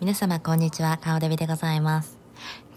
[0.00, 2.18] 皆様こんにちは、顔デビでございます。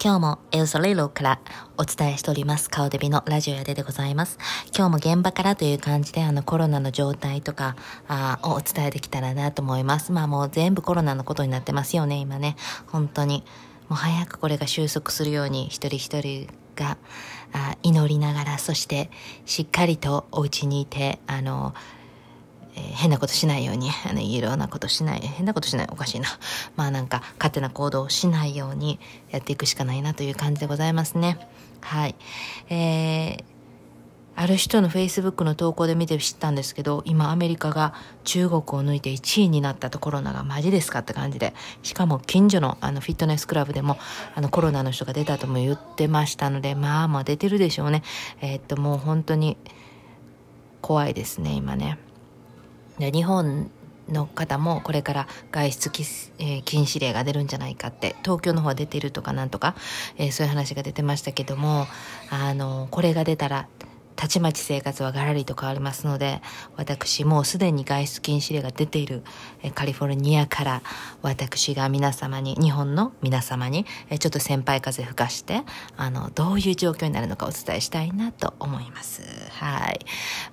[0.03, 1.39] 今日もエルソレロから
[1.77, 4.39] お伝えしております、顔デビのラジオやででございます。
[4.75, 7.75] 今日も現場からという感じであのコロナの状態とか
[8.07, 10.11] あをお伝えできたらなと思います。
[10.11, 12.55] まあもう全部コロナのことになってますよね、今ね。
[12.87, 13.43] 本当に。
[13.87, 16.97] もう早くこれが収束するように一人一人が
[17.53, 19.11] あ祈りながら、そして
[19.45, 21.75] しっかりとお家にいて、あの、
[22.75, 26.27] えー変なことしないように、あ の、いろんなことしない、変なことしない、おかしいな。
[26.75, 28.99] まあなんか、勝手な行動をしないように
[29.31, 31.39] やっていくしかないなという感じでございますね。
[31.81, 32.15] はい。
[32.69, 33.43] えー、
[34.35, 43.97] ある人の Facebook の投稿で見て知ったんですけど、今アメリカが中国を抜いて1位になったとコロナがマジですかって感じで、しかも近所のあのフィットネスクラブでも
[44.35, 48.03] あのコロナの人が出たとも言ってましたので、まあまあ出てるでしょうね。
[48.41, 49.57] えーっともう本当に
[50.81, 51.97] 怖いですね、今ね。
[53.01, 53.69] で日本
[54.09, 56.03] の方もこれから外出き、
[56.39, 59.75] えー禁止令が出るんじゃないかって東京の方は出てるとかなんとか、
[60.17, 61.87] えーそういう話が出てましたけども
[62.29, 63.67] あのこれが出たら
[64.15, 66.41] たちまち生活はガラリと変わりますので
[66.75, 69.23] 私もうすでに外出禁止令が出ている
[69.73, 70.83] カリフォルニアから
[71.23, 73.85] 私が皆様に日本の皆様に
[74.19, 75.63] ちょっと先輩風吹かして
[75.97, 79.23] あのどういう状況になるのかお伝えしたいなと思います。
[79.53, 79.99] はい。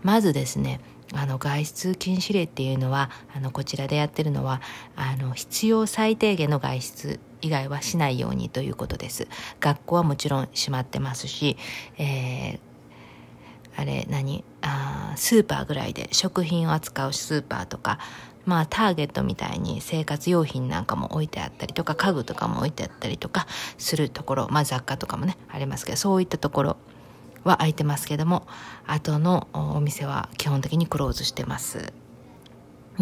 [0.02, 0.80] まずですね
[1.14, 4.60] あの外出禁止令っていうのはあのこちらでやってるのは
[4.96, 9.28] あの必要最低限の外出以外はしないようにということです。
[9.60, 11.56] 学校はもちろん閉まってますし、
[11.98, 12.58] えー
[13.80, 14.42] あれ何？
[14.60, 18.00] あスーパーぐらいで食品を扱うスーパーとか
[18.44, 23.46] まあターゲットみたいに生活用品なんかも置いてあったりとか家具とかも置いてあったりとか
[23.78, 26.76] するところまあ雑貨とかもねありますけどそういったところ
[27.48, 28.46] は開いてますけども
[28.86, 31.92] 後のお店は基本的にクローズしてます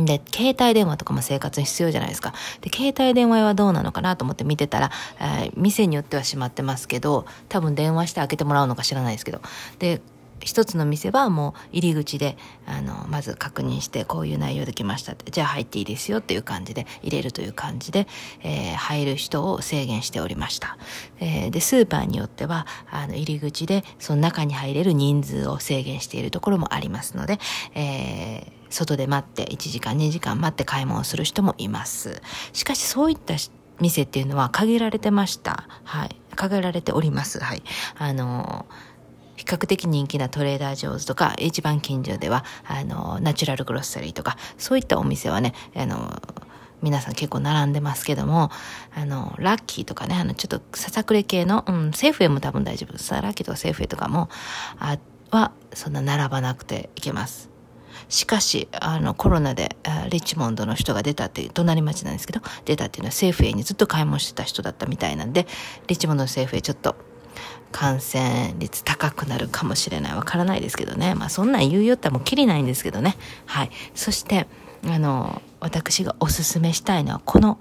[0.04, 2.34] で、携帯電話とかも生活に必要じゃないですか。
[2.60, 9.40] で、携帯電話はどうなのかなと思って見てたら、えー店によっては閉まってますけど、多分電話して開けてもらうのか知らないですけど。
[9.78, 10.02] で、
[10.40, 12.36] 一つの店はもう入り口で、
[12.66, 18.06] あの、まず確認して、こういう内容できましたって、じゃあ入っていいですよっていう感じで、入れるという感じで、
[18.42, 20.76] えー入る人を制限しておりました。
[21.18, 27.38] えーで、スーパーによっては、あの、入り口で、その中に入れる人数を制限しているところもありますので、
[27.74, 32.20] えー外で待って1時間2時間待って買い物をする人もいます。
[32.52, 33.34] しかしそういった
[33.80, 35.68] 店っていうのは限られてました。
[35.84, 36.16] はい。
[36.34, 37.38] 限られております。
[37.40, 37.62] はい。
[37.96, 38.66] あの
[39.36, 46.22] 比較的人気なトレーダー・ジョーズとか一番近所ではあのナチュラルグロッサリーとかそういったお店はねあの
[46.82, 48.50] 皆さん結構並んでますけども、
[48.94, 53.12] あの、ラッキーとかね、あの、ちょっとささくれ系の、うん、セーフウェイも多分大丈夫です。
[53.12, 54.28] ラッキーとかセーフウェイとかも、
[54.78, 54.98] あ
[55.30, 57.50] は、そんな並ばなくていけます。
[58.08, 59.76] しかし、あの、コロナで、
[60.10, 65.46] リッチモンドの人が出たっていう、隣町なんですけど、出たっていうのはセーフウェイにずっと買い物してた人だったみたいなんで、
[65.88, 66.94] リッチモンドのセーフウェイちょっと、
[67.72, 70.14] 感染率高くなるかもしれない。
[70.14, 71.14] わからないですけどね。
[71.14, 73.16] まあそんなん言うよってもうきりないんですけどね。
[73.46, 73.70] はい。
[73.94, 74.46] そして、
[74.86, 77.58] あの、私がおすすめしたいのは、この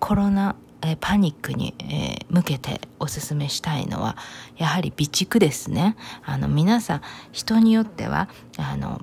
[0.00, 4.16] コロナ、えパニックに、え向けておすすめしたいのは、
[4.56, 5.96] やはり備蓄ですね。
[6.24, 7.00] あの、皆さん、
[7.32, 9.00] 人によっては、あの、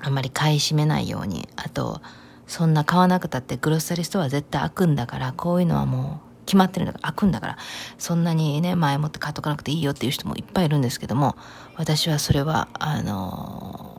[0.00, 1.48] あんまり買い占めないように。
[1.56, 2.00] あと、
[2.46, 7.56] そんな買わなくたってグロッサリストは絶対開くんだから、こういうのはもう決まってるんだから開くんだから、
[7.98, 11.36] そんなにね、前もって買っとかなくていいよっていう人もいっぱいいるんですけども、
[11.76, 13.91] 私はそれは、あの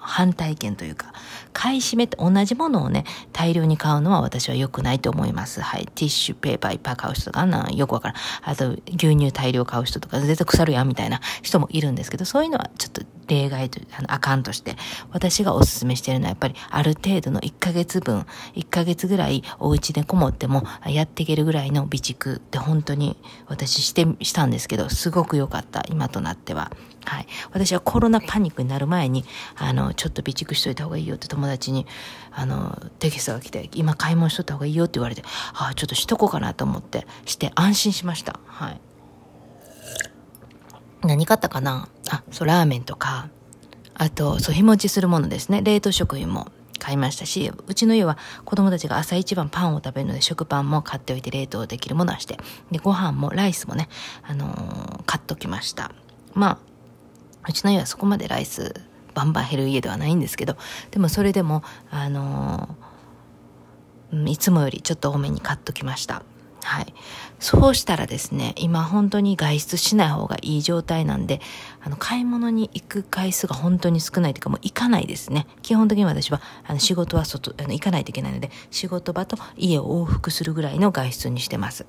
[0.00, 1.12] 反対意見というか、
[1.52, 5.60] 買い占めて同じものをね、大量に買うのは私は良くないと思います。
[5.60, 5.86] はい。
[5.94, 8.16] ティッシュペーパーいっぱい買う人とか、あんなんよくわからん。
[8.42, 14.76] あと、牛乳大量買う人とか、絶対腐るやんみたいな人もいるんですけど、そういうのはちょっと例外という、あの、あかんとして、
[15.12, 26.70] 私がお勧めしているのはやっぱりある程度の1ヶ月分、1ヶ月ぐらいお家でこもってもやっていけるぐらいの備蓄って本当に私して、したんですけど、すごく良かった、今となっては。
[27.10, 27.26] はい。
[27.50, 29.24] 私はコロナパニックになる前に、
[29.56, 31.84] あの、ちょっと備蓄しといた方がいいよって友達に、
[32.30, 38.38] あの、テキストが来て、今買い物しとった方がいいよって言われて、ああ、ちょっとしとこうかなと思って、して安心しました。
[38.46, 38.80] はい。
[41.02, 41.88] 何買ったかな？
[42.10, 43.28] あ、そう、ラーメンとか、
[43.94, 45.62] あと、そう、日持ちするものですね。
[45.62, 46.46] 冷凍食品も
[46.78, 52.38] 買いましたし、うちの家は子供たちが朝一番パンを食べるので、食パンも買っておいて冷凍できるものはして、
[52.70, 53.88] で、ご飯もライスもね、
[54.22, 55.90] あのー買っときました。
[56.34, 56.58] まあ、
[57.48, 58.74] うちの家はそこまでライス
[59.14, 60.56] バンバン減る家ではないんですけど、
[60.90, 62.90] でもそれでも、あのー
[64.26, 66.22] いつもよりちょっと多めに買っときました。
[66.62, 66.92] はい。
[67.38, 71.40] そうしたらですね、今本当に外出しない方がいい状態なんで、
[71.80, 75.46] あの、買い物に行く回数が本当に少ないというか、もう行かないですね。
[75.62, 81.86] 基本的に私は、あの、仕事は外、あの、行かないといけないので、仕事場と家を往復するぐらいの外出にしてます。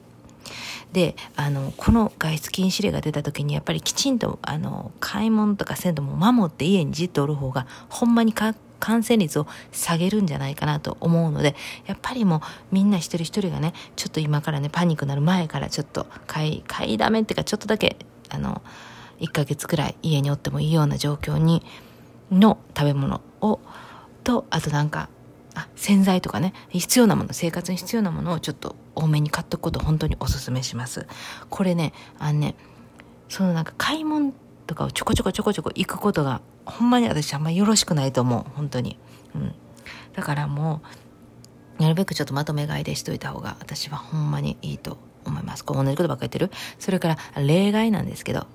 [0.94, 11.56] であのこの外出禁止令が出た時にやっぱりきちんとあの買い物とかせんとも守って家にじっとおる方がほんまにか感染率を下げるんじゃないかなと思うので、
[11.86, 12.42] やっぱりもう
[12.72, 17.96] みんな一人一人がね、ちょっと今からね、パニックになる前からちょっと買い、買いだめっていうかちょっとだけ、
[18.30, 18.62] あの、
[19.20, 21.64] 1ヶ月くらい家におってもいいような状況に、
[22.32, 23.60] の食べ物を、
[24.24, 25.10] と、あとなんか、
[25.56, 31.08] あ、洗剤とかね、必要なもの、生活に必要なものをちょっと多めに買っとくこと本当におすすめします。
[31.50, 32.56] これね、あのね、
[33.30, 34.34] そのなんか買い物
[34.68, 38.98] とかをちょこちょこちょこちょこ行くことがほんまに私あんまよろしくないと思う本当に、
[39.36, 39.54] うん、
[40.14, 40.82] だからも
[41.80, 45.66] うなるべくちょっとまとめ買いでしといた方が私はほんまにいいと思います。
[45.66, 46.62] こう同じことばっかり言ってる？
[46.80, 48.48] それから例外なんですけど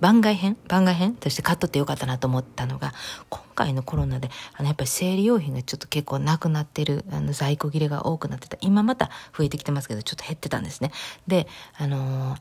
[0.00, 0.56] 番外編？
[0.68, 1.14] 番外編？
[1.14, 2.92] として買っとってよかったなと思ったのが
[3.30, 8.56] 今回のコロナであのやっぱり生理用品がちょっと結構なくなってるあの在庫切れが多くなってた。
[8.60, 10.92] 今また増えてきてますけどちょっと減ってたんですね。
[11.26, 11.46] で
[11.78, 12.40] あのー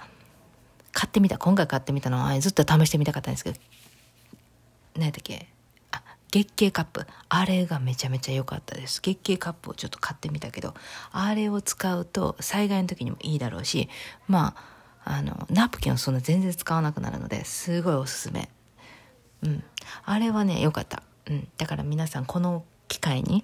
[0.97, 3.59] 買ってみた、今回買ってみたのは、ずっと試してみたかったんですけど、
[4.95, 5.49] 何やったっけ？
[5.91, 7.05] あ、月経カップ。
[7.27, 9.01] あれがめちゃめちゃ良かったです。
[9.01, 10.73] 月経カップをちょっと買ってみたけど、
[11.11, 13.89] あれを使うと災害の時にもいいだろうし、
[14.29, 14.74] まあ、
[15.05, 18.49] あの、ナプキンをそんな全然使わなくなるので、すごいおすすめ。
[19.43, 19.63] うん。
[20.03, 21.03] あれはね、良かった。
[21.27, 21.47] うん。
[21.57, 23.43] だから皆さん、この機会に、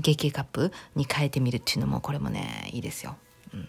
[0.00, 3.16] 月経カップに変えてみるっていうのも、これもね、いいですよ。
[3.54, 3.68] うん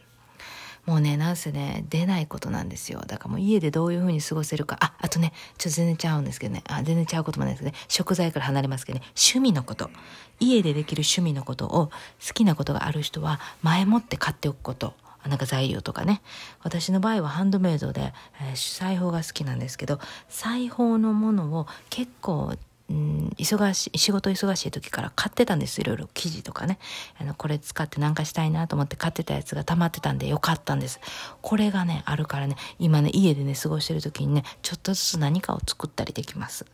[0.90, 3.04] もうね、なんせね、出ないことなんですよ。
[3.06, 4.76] だからもう家でどういう風に過ごせるか。
[4.80, 6.64] あ、あとね、ちょっと全然ちゃうんですけどね。
[6.68, 7.84] あ、全然ちゃうこともないですけどね。
[7.88, 9.06] 食材から離れますけどね。
[9.10, 9.92] 趣味のこと。
[10.40, 11.92] 家でできる趣味のことを
[12.26, 14.96] 好きなことがある人は前もって買っておくこと。
[15.28, 16.22] なんか材料とかね。
[16.64, 20.00] 私の場合はハンドメイドで、えー、裁縫が好きなんですけど、
[20.30, 22.56] 裁縫のものを結構
[22.90, 25.80] うん、忙しい、仕事忙しい時から買ってたんです。
[25.80, 26.80] いろいろ生地とかね。
[27.20, 31.00] あの、これ使ってなんかしたいなと思って買ってたやつが溜まってたんでよかったんです。
[31.42, 36.66] これがね、あるからね、今ね、家でね、過ごしてる時にね、ちょっとずつ何かを作ったりできます。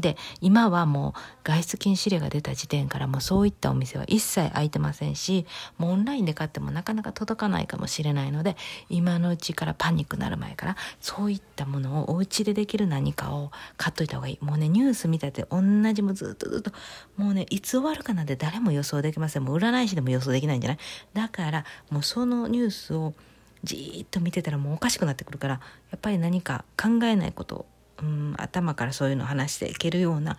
[0.00, 5.46] で今はもう外出禁止令が出た時点からもうそういったお店は一切開いてませんし
[5.78, 8.56] もうオンラインで買ってもなかなか届かないかもしれないので
[8.88, 14.38] 今のうちからパニックになる前からそういったものをお家でできる何かを買っといた方がいい。
[14.44, 15.60] もうねニュース見たって同
[15.92, 16.72] じもずっとずっと
[17.16, 19.44] もうねいつ終わるかなんて誰も予想できません。
[19.44, 20.78] もう占い師でも予想できないんじゃない？
[21.14, 23.14] だからもうそのニュースを
[23.64, 25.54] じーっと見てたらもうおかしくなってくるから
[25.90, 27.66] やっぱり何か考えないこと
[28.02, 30.36] うん頭からそういうのを話していけるような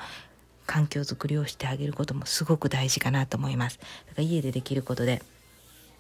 [0.66, 3.80] 環境づくりをしてあげることもすごく大事かなと思います。
[3.80, 5.22] だから家でできることで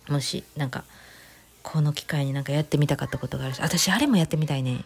[0.09, 0.83] もしなんか
[1.63, 4.85] この機会になんかやってみたかったことがあるし私あれもやってみたいね。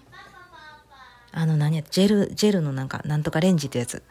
[1.34, 4.04] あの何やジェルジェルのなんかなんとかレンジってやつ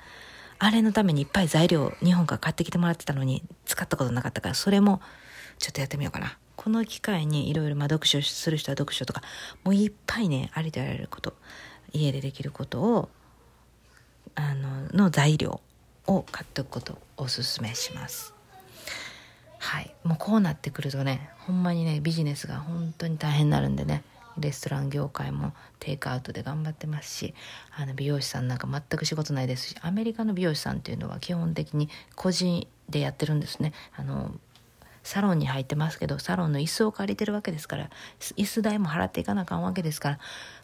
[0.58, 5.00] あれのためにいっぱい材料日本から買ってきてもらってたのに使ったことなかったからそれも
[5.58, 9.22] ちょっとやってみようかなこの機会にいろいろ読書する人は読書とか
[9.64, 11.34] もういっぱいねありとあらゆること
[11.92, 13.08] 家でできることを
[14.34, 15.60] あのの材料
[16.06, 18.34] を買っておくことをおすすめします。
[19.58, 24.02] はい、もうこうなってくるとねほんまにねビジネスが本当に大変になるんでね
[24.38, 27.34] レストラン業界もテイクアウトで頑張ってますし
[27.76, 34.32] あの美容師さんなんか全く仕事ないですしアメリカの美容師さんっていうのは基本的に個人でやってるんですねあの
[35.02, 37.90] サロンに入ってますけどサロンの椅子を借りてるわけですから
[38.36, 40.18] 椅子代も払っていかなあかんわけですから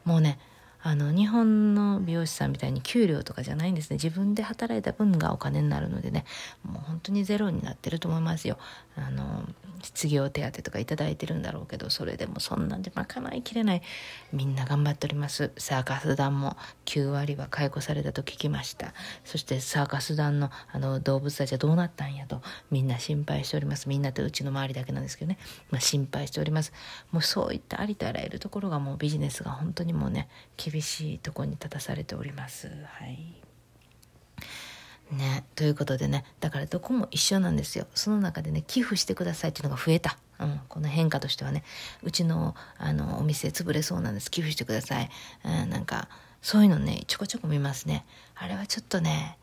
[0.05, 0.39] もうね
[0.87, 3.95] あの日本の美容師さんみたいに給料とかじゃないんですね。
[3.95, 6.25] 自分で働いた分がお金になるのでね。
[6.63, 8.57] もう本当にゼロになってると思いますよ。
[8.95, 9.43] あの
[9.83, 13.83] 失業手当とか頂いてるんだろうけどそれでもそんなんで賄いきれない。
[14.33, 15.51] みんな頑張っております。
[15.59, 18.95] サーカス団も9割は解雇されたと聞きました。
[19.25, 23.89] そしてサーカス団のあの動物たちはどうなったんやとみんな心配しております。
[23.89, 25.39] みんなとうちの周りだけなんですけどね、
[25.73, 26.73] まあ、心配しております。
[27.11, 32.69] もうそういったありとあらゆるところがもうビジネスが本当にもうね厳しいとこに立たされております。
[32.69, 33.43] はい。
[35.11, 37.87] ね、ということでねだからどこも一緒なんですよ。
[37.95, 41.63] その中でね寄付してくださいっていうのが増えた、うん、この変化としてはね。
[42.03, 44.31] うちのあのお店潰れそうなんです。
[44.31, 45.11] 寄付してください、
[45.45, 46.09] うん、なんか
[46.43, 48.05] そういうのねちょこちょこ見ますね。
[48.35, 49.39] あれはちょっとね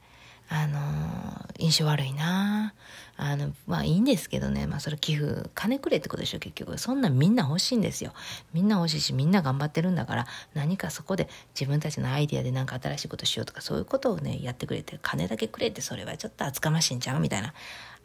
[0.55, 2.75] あの印象悪いな。
[3.15, 4.67] あのまあいいんですけどね。
[4.67, 6.77] まあそれ寄付金くれってことでしょ結局。
[6.77, 8.13] そんなみんな欲しいんですよ。
[8.53, 11.27] みんな欲しいしみんな頑張ってるんだから何かそこで
[11.59, 17.19] 自分たちのアイディアで何か新しいことしようとかそういうことをねやってくれて金だけくれってそれはちょっと厚かましいんちゃう？
[17.19, 17.53] みたいな。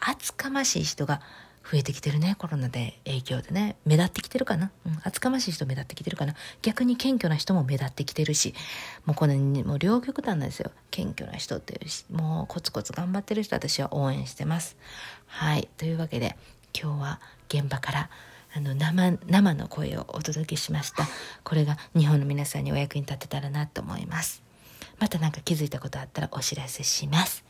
[0.00, 1.20] 厚かましい人が
[1.70, 3.76] 増えてきてるね、コロナで影響でね。
[3.84, 4.70] 目立ってきてるかな？
[4.86, 6.34] うん、厚かましい人目立ってきてるかな？
[6.62, 8.54] 逆に謙虚な人も目立ってきてるし、
[9.04, 10.70] もうこの、もう両極端なんですよ。
[10.90, 14.76] 謙虚な人っていうし、もうコツコツ頑張ってる人私は応援してます。
[15.26, 15.68] はい。
[15.76, 16.36] というわけで、
[16.78, 18.10] 今日は現場から
[18.54, 21.06] あの生生の声をお届けしました
[21.44, 24.42] これが日本の皆さんにお役に立てたらなと思います
[24.98, 27.44] また何か気づいたことあったらお知らせします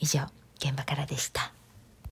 [0.00, 0.20] 以上
[0.58, 1.52] 現場からでした